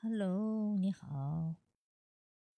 [0.00, 1.56] Hello，你好，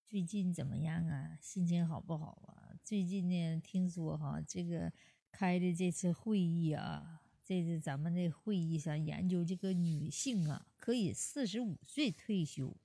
[0.04, 1.38] 最近怎么样啊？
[1.40, 2.76] 心情好不好啊？
[2.84, 4.93] 最近呢，听说哈，这个
[5.32, 12.76] 开的这次会议啊，这次咱们这会议上研究这个女性啊，可以四十五岁退休。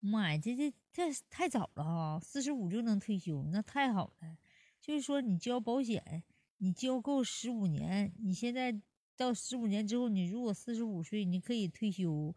[0.00, 4.38] 妈呀，这这这太早了哈，四十五就能退休，那太好了。
[4.80, 6.24] 就是说，你交保险，
[6.56, 8.80] 你交够十五年，你现在
[9.14, 12.34] 到十五年之后，你如果四十五岁，你可以退休。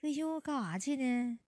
[0.00, 1.38] 退休干啥去呢？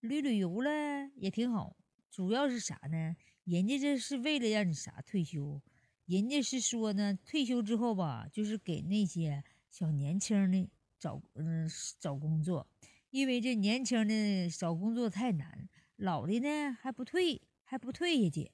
[0.00, 1.76] 旅旅游了也挺好。
[2.10, 3.14] 主要是啥呢？
[3.44, 5.62] 人家这是为了让你啥退休？
[6.06, 11.70] 人家是说呢，退休之后吧，就是给那些小年轻的找嗯
[12.00, 12.66] 找工作，
[13.10, 18.50] 因为这年轻的找工作太难，老的呢还不退还不退下去，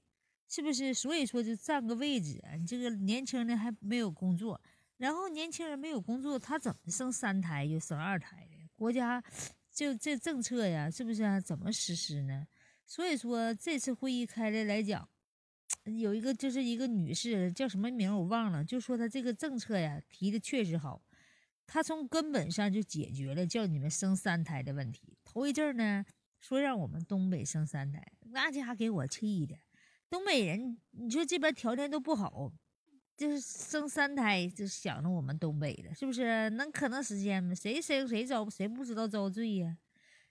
[0.47, 0.93] 是不是？
[0.93, 4.61] 所以说就占个位置，你这个年轻的还没有工作，
[4.99, 8.47] 然后年轻人没有工作，他怎么生三胎又生二胎？
[8.79, 9.21] 国家
[9.73, 11.41] 就这政策呀，是不是啊？
[11.41, 12.47] 怎么实施呢？
[12.87, 15.09] 所以说这次会议开的来讲，
[15.99, 21.03] 有一个就是一个女士叫什么名我忘了，就说她这个政策呀提的确实好，
[21.67, 25.19] 她从根本上就解决了叫你们生三胎的问题。
[25.25, 26.05] 头一阵呢
[26.39, 28.01] 说让我们东北生三胎，
[28.31, 29.57] 那家伙给我气的。
[30.09, 32.53] 东北人，你说这边条件都不好。
[33.19, 36.49] 就是生三胎就想着我们东北的，是不是？
[36.51, 37.53] 能可能实现吗？
[37.53, 39.77] 谁生谁遭谁不知道遭罪呀？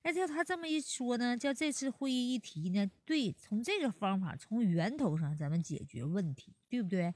[0.04, 7.14] 那叫他这么一说呢，叫这次会议一提呢，对，从这个方法从源头上咱们解决问题，对不对？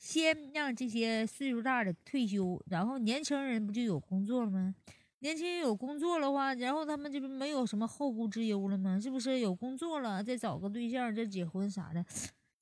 [0.00, 4.74] 先让这些岁数大的退休，然后年轻人不就有工作了吗？
[5.20, 8.98] 年轻人有工作的话，然后他们这不没有什么后顾之忧了吗？
[9.00, 9.38] 是不是？
[9.38, 12.04] 有工作了再找个对象再结婚啥的。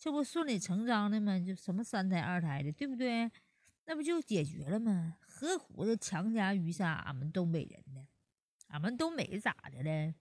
[0.03, 1.39] 这不顺理成章的吗？
[1.39, 3.31] 就什么三胎二胎的，对不对？
[3.84, 5.17] 那不就解决了吗？
[5.20, 8.09] 何苦的强加于上俺们东北人呢？
[8.67, 10.12] 俺们东北咋的了？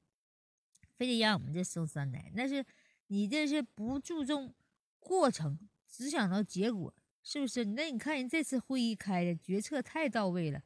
[0.97, 2.31] 非得让我们这生三胎？
[2.35, 2.63] 那是
[3.07, 4.53] 你这是不注重
[4.99, 5.57] 过程，
[5.87, 7.65] 只想到结果，是不是？
[7.65, 10.61] 那你看人这次会议开的决策太到位了，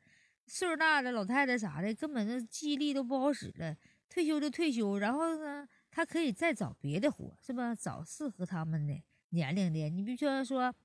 [0.45, 3.77] 岁数大的老太太啥的，根本那记忆力都不好使了，
[4.09, 5.65] 退休就退休，然后呢？
[5.95, 7.73] 他可以再找别的活，是吧？
[7.73, 9.89] 找适合他们的年龄的。
[9.89, 10.75] 你比如说说，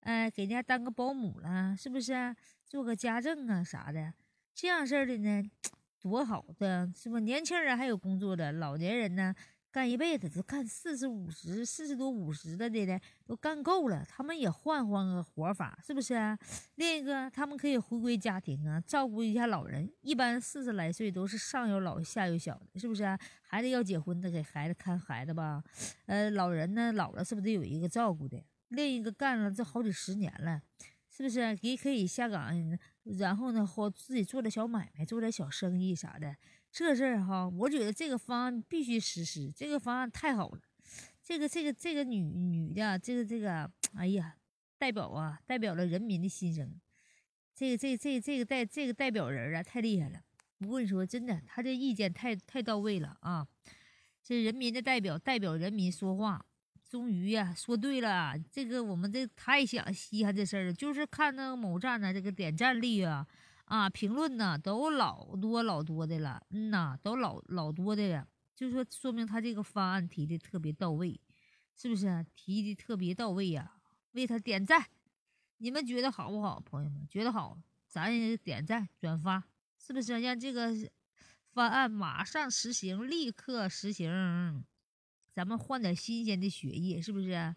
[0.00, 2.36] 哎，给人家当个保姆了，是不是？
[2.66, 4.12] 做个家政啊啥的，
[4.54, 5.50] 这样式的呢，
[5.98, 7.18] 多好的，是不？
[7.18, 9.34] 年轻人还有工作的，老年人呢？
[9.70, 16.14] 干一辈子都干四十五十、四十多五十的的的，都干够了，他们也换换个活法，是不是？
[16.76, 19.92] 另一个，他们可以回归家庭啊，照顾一下老人。
[20.00, 23.04] 一般四十来岁都是上有老下有小的，是不是？
[23.42, 25.62] 孩子要结婚的，给孩子看孩子吧。
[26.06, 28.42] 呃，老人呢，老了是不是得有一个照顾的？
[28.68, 30.62] 另一个干了这好几十年了，
[31.10, 32.54] 是不是也可以下岗？
[33.18, 36.36] 然后呢，或自己做点小买卖，做点小生意啥的。
[36.70, 39.50] 这事儿哈，我觉得这个方案必须实施。
[39.50, 40.60] 这个方案太好了，
[41.22, 44.36] 这个这个这个女女的，这个这个，哎呀，
[44.78, 46.78] 代表啊，代表了人民的心声。
[47.54, 50.20] 这个这这这个代这个代表人啊，太厉害了。
[50.60, 53.46] 我跟你说，真的，他这意见太太到位了啊！
[54.22, 56.44] 这人民的代表代表人民说话，
[56.88, 58.34] 终于呀说对了。
[58.50, 63.26] 这个我们这太想稀罕这事儿了，就是看那个某站的这个点赞率啊。
[63.68, 71.20] 啊，评论呢都老多老多的了，嗯呐，都老老多的了，就说说明他这个方案提的特别到位，
[71.76, 72.24] 是不是？
[72.34, 73.74] 提的特别到位呀，
[74.12, 74.86] 为他点赞。
[75.58, 77.06] 你们觉得好不好，朋友们？
[77.08, 79.44] 觉得好，咱也点赞转发，
[79.78, 80.18] 是不是？
[80.18, 80.72] 让这个
[81.52, 84.64] 方案马上实行，立刻实行，
[85.30, 87.54] 咱们换点新鲜的血液，是不是？